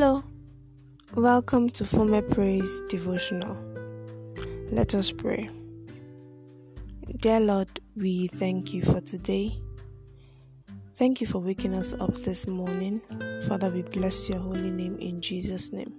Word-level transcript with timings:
Hello, 0.00 0.22
welcome 1.16 1.68
to 1.70 1.84
Former 1.84 2.22
Praise 2.22 2.82
Devotional. 2.82 3.58
Let 4.70 4.94
us 4.94 5.10
pray. 5.10 5.50
Dear 7.16 7.40
Lord, 7.40 7.68
we 7.96 8.28
thank 8.28 8.72
you 8.72 8.84
for 8.84 9.00
today. 9.00 9.60
Thank 10.94 11.20
you 11.20 11.26
for 11.26 11.40
waking 11.40 11.74
us 11.74 11.94
up 11.94 12.14
this 12.14 12.46
morning. 12.46 13.00
Father, 13.48 13.70
we 13.70 13.82
bless 13.82 14.28
your 14.28 14.38
holy 14.38 14.70
name 14.70 14.96
in 15.00 15.20
Jesus' 15.20 15.72
name. 15.72 15.92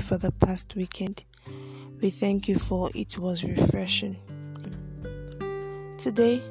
For 0.00 0.16
the 0.16 0.32
past 0.32 0.74
weekend, 0.74 1.22
we 2.00 2.08
thank 2.08 2.48
you 2.48 2.54
for 2.54 2.88
it 2.94 3.18
was 3.18 3.44
refreshing. 3.44 4.16
Today, 5.98 6.42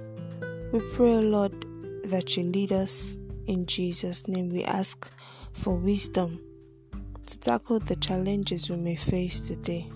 we 0.72 0.80
pray, 0.94 1.16
Lord, 1.16 1.66
that 2.12 2.38
you 2.38 2.44
lead 2.44 2.72
us 2.72 3.16
in 3.48 3.66
Jesus' 3.66 4.28
name. 4.28 4.50
We 4.50 4.64
ask 4.66 5.12
for 5.52 5.76
wisdom 5.76 6.40
to 7.32 7.40
tackle 7.40 7.80
the 7.80 7.96
challenges 7.96 8.70
we 8.70 8.76
may 8.76 8.96
face 8.96 9.40
today. 9.40 9.88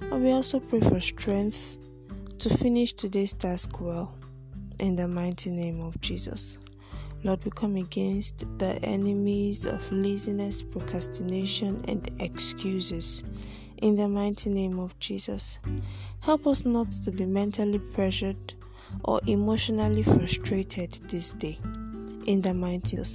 And 0.00 0.24
we 0.24 0.32
also 0.32 0.58
pray 0.58 0.80
for 0.80 1.00
strength 1.00 1.78
to 2.38 2.50
finish 2.50 2.92
today's 2.92 3.34
task 3.34 3.80
well 3.80 4.18
in 4.80 4.96
the 4.96 5.06
mighty 5.06 5.52
name 5.52 5.80
of 5.80 6.00
Jesus. 6.00 6.58
Lord, 7.22 7.44
we 7.44 7.52
come 7.52 7.76
against 7.76 8.46
the 8.58 8.80
enemies 8.82 9.64
of 9.64 9.92
laziness, 9.92 10.60
procrastination, 10.60 11.84
and 11.86 12.08
excuses 12.20 13.22
in 13.76 13.94
the 13.94 14.08
mighty 14.08 14.50
name 14.50 14.80
of 14.80 14.98
Jesus. 14.98 15.60
Help 16.20 16.48
us 16.48 16.64
not 16.64 16.90
to 16.90 17.12
be 17.12 17.26
mentally 17.26 17.78
pressured 17.78 18.54
or 19.04 19.20
emotionally 19.28 20.02
frustrated 20.02 20.90
this 21.08 21.34
day. 21.34 21.58
In 22.26 22.40
the 22.40 22.52
mighty 22.52 22.96
name. 22.96 23.06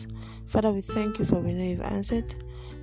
Father, 0.45 0.71
we 0.71 0.79
thank 0.79 1.19
you 1.19 1.25
for 1.25 1.41
we 1.41 1.51
know 1.51 1.65
you've 1.65 1.81
answered. 1.81 2.33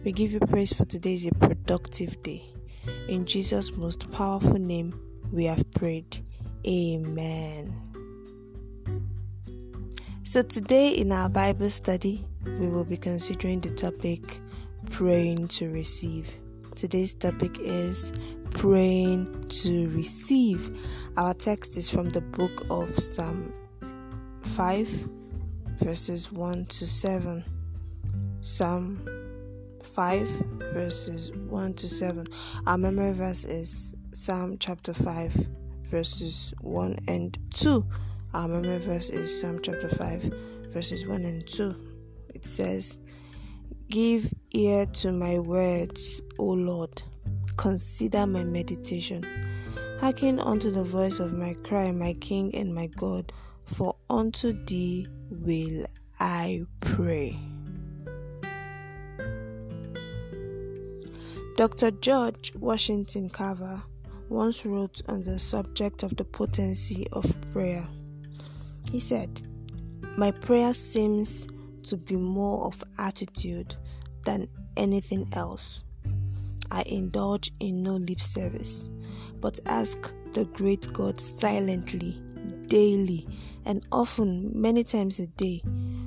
We 0.05 0.13
give 0.13 0.33
you 0.33 0.41
praise 0.41 0.71
for 0.71 0.85
today 0.85 1.15
is 1.15 1.27
a 1.27 1.35
productive 1.37 2.23
day. 2.23 2.45
In 3.09 3.25
Jesus' 3.25 3.75
most 3.75 4.13
powerful 4.13 4.59
name, 4.59 5.01
we 5.33 5.47
have 5.47 5.71
prayed. 5.71 6.23
Amen. 6.67 7.75
So, 10.23 10.43
today 10.43 10.91
in 10.91 11.11
our 11.11 11.31
Bible 11.31 11.71
study, 11.71 12.23
we 12.45 12.69
will 12.69 12.85
be 12.85 12.99
considering 12.99 13.61
the 13.61 13.71
topic 13.71 14.41
praying 14.91 15.49
to 15.49 15.73
receive. 15.73 16.37
Today's 16.75 17.17
topic 17.17 17.59
is 17.61 18.13
praying 18.51 19.47
to 19.49 19.89
receive. 19.89 20.79
Our 21.17 21.33
text 21.33 21.79
is 21.79 21.89
from 21.89 22.11
the 22.11 22.21
book 22.21 22.67
of 22.69 22.91
Psalm 22.91 23.55
5, 24.43 25.09
verses 25.79 26.31
1 26.31 26.67
to 26.67 26.87
7. 26.87 27.43
Psalm 28.41 29.24
5, 29.85 30.29
verses 30.73 31.33
1 31.33 31.75
to 31.75 31.89
7. 31.89 32.27
Our 32.67 32.79
memory 32.79 33.13
verse 33.13 33.45
is 33.45 33.95
Psalm 34.13 34.57
chapter 34.59 34.95
5, 34.95 35.49
verses 35.85 36.55
1 36.61 36.97
and 37.09 37.39
2. 37.55 37.87
Our 38.35 38.49
memory 38.49 38.79
verse 38.79 39.11
is 39.11 39.41
Psalm 39.41 39.61
chapter 39.63 39.89
5, 39.89 40.23
verses 40.69 41.07
1 41.07 41.25
and 41.25 41.47
2. 41.47 41.77
It 42.35 42.45
says, 42.45 42.99
Give 43.89 44.33
ear 44.53 44.87
to 44.87 45.13
my 45.13 45.39
words, 45.39 46.21
O 46.39 46.45
Lord. 46.45 47.03
Consider 47.57 48.27
my 48.27 48.45
meditation. 48.45 49.25
Hearken 50.01 50.41
unto 50.41 50.71
the 50.71 50.83
voice 50.83 51.21
of 51.21 51.35
my 51.35 51.55
cry, 51.63 51.91
my 51.93 52.15
King 52.15 52.55
and 52.55 52.75
my 52.75 52.89
God, 52.89 53.33
for 53.65 53.95
unto 54.11 54.53
thee 54.65 55.07
will 55.31 55.87
I 56.19 56.63
pray. 56.81 57.39
Dr. 61.57 61.93
George 61.93 62.53
Washington 62.57 63.31
Carver 63.31 63.81
once 64.29 64.67
wrote 64.67 65.01
on 65.09 65.23
the 65.23 65.39
subject 65.39 66.03
of 66.03 66.17
the 66.17 66.25
potency 66.25 67.07
of 67.13 67.25
prayer. 67.53 67.87
He 68.91 68.99
said, 68.99 69.41
My 70.17 70.33
prayer 70.33 70.75
seems 70.75 71.47
to 71.85 71.97
be 71.97 72.17
more 72.17 72.65
of 72.65 72.83
attitude 72.99 73.77
than 74.25 74.49
anything 74.77 75.29
else. 75.35 75.85
I 76.73 76.83
indulge 76.87 77.53
in 77.61 77.85
no 77.85 77.99
lip 77.99 78.21
service, 78.21 78.89
but 79.41 79.61
ask 79.67 80.13
the 80.33 80.47
great 80.47 80.93
God 80.93 81.21
silently, 81.21 82.21
daily, 82.67 83.29
and 83.65 83.87
often 83.93 84.51
many 84.61 84.83
times 84.83 85.21
a 85.21 85.29
day 85.29 85.63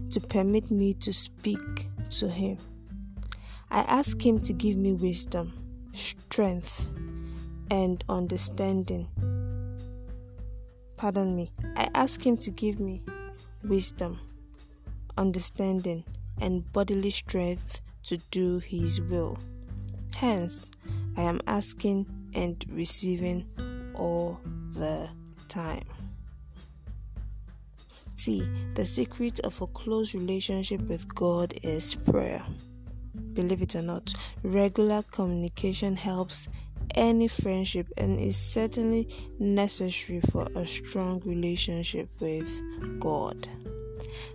to 0.10 0.20
permit 0.20 0.70
me 0.70 0.94
to 0.96 1.14
speak 1.14 1.88
to 2.10 2.28
Him. 2.28 2.58
I 3.70 3.82
ask 3.82 4.26
Him 4.26 4.40
to 4.42 4.54
give 4.54 4.78
me 4.78 4.94
wisdom, 4.94 5.54
strength, 5.94 6.88
and 7.70 8.04
understanding. 8.08 9.08
Pardon 10.96 11.36
me. 11.36 11.52
I 11.76 11.90
ask 11.94 12.26
Him 12.26 12.38
to 12.38 12.52
give 12.52 12.80
me 12.80 13.04
wisdom, 13.64 14.20
understanding, 15.18 16.04
and 16.40 16.72
bodily 16.72 17.12
strength 17.12 17.82
to 18.04 18.18
do 18.32 18.60
His 18.60 19.02
will. 19.02 19.38
Hence, 20.16 20.72
I 21.18 21.24
am 21.24 21.42
asking 21.46 22.08
and 22.34 22.64
receiving 22.70 23.46
all 23.96 24.40
the 24.72 25.10
time. 25.48 25.84
See, 28.16 28.50
the 28.74 28.86
secret 28.86 29.40
of 29.42 29.62
a 29.62 29.68
close 29.68 30.16
relationship 30.16 30.82
with 30.82 31.14
God 31.14 31.54
is 31.64 31.94
prayer. 31.94 32.44
Believe 33.38 33.62
it 33.62 33.76
or 33.76 33.84
not, 33.84 34.12
regular 34.42 35.04
communication 35.12 35.96
helps 35.96 36.50
any 36.96 37.28
friendship 37.28 37.86
and 37.96 38.20
is 38.20 38.36
certainly 38.36 39.08
necessary 39.38 40.22
for 40.22 40.48
a 40.56 40.66
strong 40.66 41.22
relationship 41.24 42.10
with 42.20 42.50
God. 43.00 43.48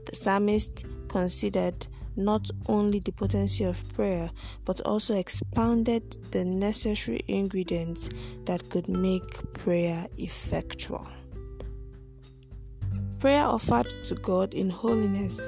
The 0.06 0.14
psalmist 0.14 0.86
considered 1.08 1.84
not 2.14 2.48
only 2.68 3.00
the 3.00 3.10
potency 3.10 3.64
of 3.64 3.92
prayer, 3.92 4.30
but 4.64 4.80
also 4.82 5.16
expounded 5.16 6.08
the 6.30 6.44
necessary 6.44 7.22
ingredients 7.26 8.08
that 8.44 8.70
could 8.70 8.88
make 8.88 9.52
prayer 9.52 10.06
effectual. 10.16 11.08
Prayer 13.18 13.46
offered 13.46 13.92
to 14.04 14.14
God 14.14 14.54
in 14.54 14.70
holiness 14.70 15.40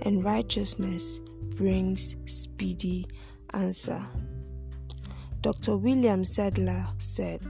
and 0.00 0.24
righteousness 0.24 1.20
brings 1.56 2.16
speedy 2.26 3.06
answer. 3.52 4.04
Dr. 5.40 5.76
William 5.76 6.24
Sadler 6.24 6.86
said, 6.98 7.40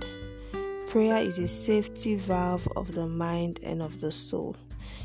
Prayer 0.88 1.22
is 1.22 1.38
a 1.38 1.48
safety 1.48 2.16
valve 2.16 2.66
of 2.76 2.94
the 2.94 3.06
mind 3.06 3.60
and 3.64 3.80
of 3.80 4.00
the 4.00 4.12
soul. 4.12 4.56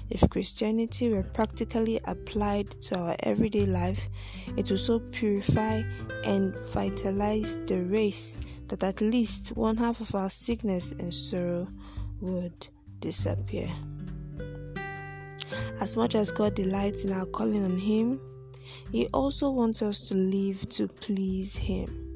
If 0.09 0.30
Christianity 0.30 1.09
were 1.09 1.24
practically 1.24 2.00
applied 2.06 2.72
to 2.84 2.97
our 2.97 3.16
everyday 3.24 3.66
life, 3.66 4.09
it 4.56 4.69
would 4.69 4.80
so 4.80 5.00
purify 5.00 5.84
and 6.24 6.58
vitalize 6.69 7.58
the 7.68 7.84
race 7.84 8.40
that 8.68 8.84
at 8.84 9.02
least 9.02 9.50
one 9.50 9.78
half 9.78 10.02
of 10.02 10.16
our 10.16 10.29
sickness 10.29 10.94
and 10.94 11.14
sorrow 11.14 11.68
would 12.22 12.68
disappear. 13.00 13.69
As 15.79 15.96
much 15.96 16.16
as 16.16 16.31
God 16.31 16.56
delights 16.56 17.06
in 17.06 17.12
our 17.12 17.25
calling 17.28 17.64
on 17.64 17.78
Him, 17.78 18.19
He 18.91 19.07
also 19.07 19.50
wants 19.50 19.81
us 19.81 20.07
to 20.09 20.16
live 20.16 20.67
to 20.69 20.88
please 20.88 21.57
Him. 21.57 22.07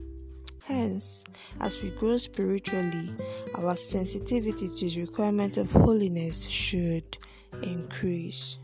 Hence, 0.64 1.24
as 1.60 1.82
we 1.82 1.90
grow 1.90 2.18
spiritually, 2.18 3.10
our 3.56 3.76
sensitivity 3.76 4.70
to 4.70 4.90
the 4.90 5.02
requirement 5.02 5.58
of 5.58 5.72
holiness 5.72 6.44
should 6.48 7.18
increase. 7.64 8.58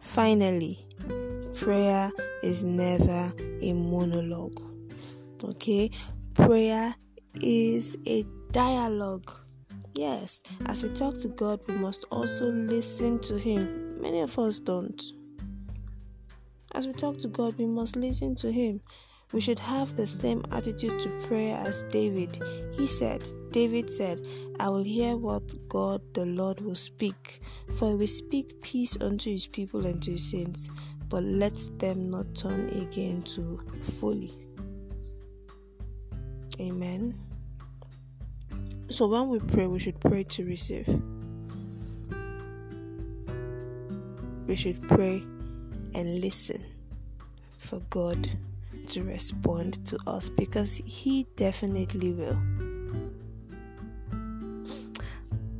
Finally, 0.00 0.84
prayer 1.54 2.10
is 2.42 2.64
never 2.64 3.32
a 3.62 3.72
monologue. 3.72 4.60
Okay, 5.42 5.90
prayer 6.34 6.94
is 7.40 7.96
a 8.06 8.24
dialogue. 8.50 9.30
Yes, 9.94 10.42
as 10.66 10.82
we 10.82 10.88
talk 10.90 11.18
to 11.18 11.28
God, 11.28 11.60
we 11.68 11.74
must 11.74 12.04
also 12.10 12.46
listen 12.50 13.18
to 13.20 13.38
Him. 13.38 14.00
Many 14.00 14.20
of 14.20 14.38
us 14.38 14.58
don't. 14.58 15.00
As 16.72 16.86
we 16.86 16.92
talk 16.92 17.18
to 17.18 17.28
God, 17.28 17.58
we 17.58 17.66
must 17.66 17.96
listen 17.96 18.36
to 18.36 18.52
Him. 18.52 18.80
We 19.32 19.40
should 19.40 19.58
have 19.60 19.96
the 19.96 20.06
same 20.06 20.44
attitude 20.50 21.00
to 21.00 21.08
prayer 21.26 21.56
as 21.56 21.84
David. 21.84 22.42
He 22.72 22.86
said, 22.86 23.28
David 23.52 23.88
said, 23.90 24.26
I 24.58 24.68
will 24.68 24.82
hear 24.82 25.16
what 25.16 25.42
God 25.68 26.02
the 26.14 26.26
Lord 26.26 26.60
will 26.60 26.74
speak, 26.74 27.40
for 27.78 27.90
he 27.90 27.94
will 27.94 28.06
speak 28.06 28.60
peace 28.60 28.96
unto 29.00 29.30
his 29.30 29.46
people 29.46 29.86
and 29.86 30.02
to 30.02 30.12
his 30.12 30.30
saints, 30.30 30.68
but 31.08 31.22
let 31.22 31.54
them 31.78 32.10
not 32.10 32.34
turn 32.34 32.68
again 32.70 33.22
to 33.22 33.60
folly. 33.82 34.32
Amen. 36.60 37.18
So 38.88 39.06
when 39.06 39.28
we 39.28 39.38
pray, 39.38 39.68
we 39.68 39.78
should 39.78 40.00
pray 40.00 40.24
to 40.24 40.44
receive. 40.44 40.88
We 44.46 44.56
should 44.56 44.82
pray 44.88 45.24
and 45.94 46.20
listen 46.20 46.64
for 47.58 47.80
God 47.90 48.28
to 48.88 49.02
respond 49.04 49.84
to 49.86 49.98
us 50.06 50.28
because 50.28 50.80
He 50.84 51.26
definitely 51.36 52.12
will. 52.12 52.38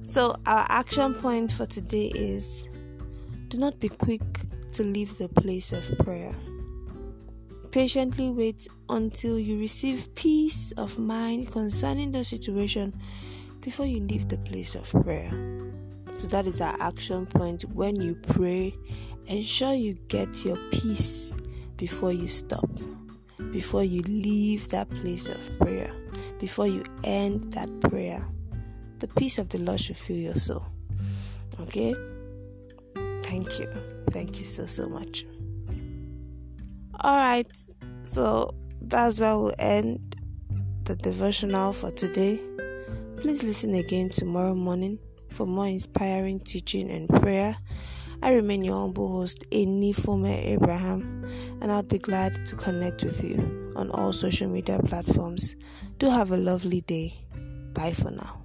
So, 0.03 0.35
our 0.47 0.67
action 0.69 1.15
point 1.15 1.53
for 1.53 1.67
today 1.67 2.11
is 2.15 2.69
do 3.49 3.59
not 3.59 3.79
be 3.79 3.89
quick 3.89 4.23
to 4.73 4.83
leave 4.83 5.17
the 5.19 5.29
place 5.29 5.73
of 5.73 5.97
prayer. 5.99 6.35
Patiently 7.71 8.31
wait 8.31 8.67
until 8.89 9.39
you 9.39 9.59
receive 9.59 10.13
peace 10.17 10.73
of 10.73 10.99
mind 10.99 11.53
concerning 11.53 12.11
the 12.11 12.25
situation 12.25 12.93
before 13.61 13.87
you 13.87 14.01
leave 14.01 14.29
the 14.29 14.39
place 14.39 14.75
of 14.75 14.91
prayer. 15.05 15.31
So, 16.15 16.27
that 16.29 16.47
is 16.49 16.61
our 16.61 16.77
action 16.81 17.27
point. 17.27 17.63
When 17.73 18.01
you 18.01 18.17
pray, 18.17 18.75
ensure 19.31 19.75
you 19.75 19.95
get 20.09 20.45
your 20.45 20.57
peace 20.71 21.37
before 21.77 22.13
you 22.13 22.29
stop, 22.29 22.69
before 23.53 23.85
you 23.85 24.03
leave 24.03 24.69
that 24.69 24.91
place 24.91 25.29
of 25.29 25.59
prayer, 25.61 25.93
before 26.39 26.67
you 26.67 26.83
end 27.05 27.53
that 27.53 27.71
prayer. 27.81 28.27
The 28.99 29.09
peace 29.09 29.39
of 29.39 29.49
the 29.49 29.59
Lord 29.59 29.81
should 29.81 29.97
fill 29.97 30.17
your 30.17 30.35
soul. 30.35 30.67
Okay? 31.61 31.95
Thank 33.23 33.59
you. 33.59 33.71
Thank 34.11 34.41
you 34.41 34.45
so, 34.45 34.67
so 34.67 34.89
much. 34.89 35.25
All 37.01 37.17
right. 37.17 37.47
So 38.03 38.55
that's 38.83 39.21
where 39.21 39.39
we'll 39.39 39.55
end 39.59 40.17
the 40.85 40.97
devotional 40.97 41.73
for 41.73 41.91
today. 41.93 42.39
Please 43.19 43.43
listen 43.43 43.75
again 43.75 44.11
tomorrow 44.11 44.55
morning 44.55 44.99
for 45.31 45.47
more 45.47 45.67
inspiring 45.69 46.41
teaching 46.41 46.91
and 46.91 47.09
prayer. 47.09 47.57
I 48.23 48.33
remain 48.33 48.65
your 48.65 48.75
humble 48.75 49.09
host, 49.11 49.45
Enifome 49.51 50.29
Abraham, 50.29 51.25
and 51.61 51.73
I'd 51.73 51.89
be 51.89 51.99
glad 51.99 52.45
to 52.47 52.57
connect 52.57 53.03
with 53.03 53.25
you 53.25 53.73
on 53.77 53.91
all 53.91 54.13
social 54.13 54.49
media 54.49 54.79
platforms. 54.85 55.57
Do 55.99 56.11
have 56.11 56.31
a 56.31 56.37
lovely 56.37 56.83
day. 56.83 57.15
Bye 57.73 57.93
for 57.93 58.11
now. 58.11 58.40